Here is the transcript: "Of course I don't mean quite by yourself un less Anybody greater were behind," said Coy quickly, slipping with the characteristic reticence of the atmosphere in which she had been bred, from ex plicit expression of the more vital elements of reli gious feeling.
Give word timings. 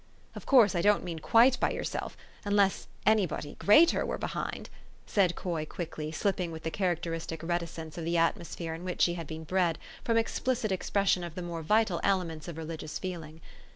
"Of 0.35 0.47
course 0.47 0.73
I 0.73 0.81
don't 0.81 1.03
mean 1.03 1.19
quite 1.19 1.59
by 1.59 1.69
yourself 1.69 2.17
un 2.43 2.55
less 2.55 2.87
Anybody 3.05 3.53
greater 3.59 4.03
were 4.03 4.17
behind," 4.17 4.67
said 5.05 5.35
Coy 5.35 5.63
quickly, 5.63 6.11
slipping 6.11 6.51
with 6.51 6.63
the 6.63 6.71
characteristic 6.71 7.43
reticence 7.43 7.99
of 7.99 8.05
the 8.05 8.17
atmosphere 8.17 8.73
in 8.73 8.83
which 8.83 9.01
she 9.03 9.13
had 9.13 9.27
been 9.27 9.43
bred, 9.43 9.77
from 10.03 10.17
ex 10.17 10.39
plicit 10.39 10.71
expression 10.71 11.23
of 11.23 11.35
the 11.35 11.43
more 11.43 11.61
vital 11.61 11.99
elements 12.03 12.47
of 12.47 12.55
reli 12.55 12.77
gious 12.79 12.99
feeling. 12.99 13.41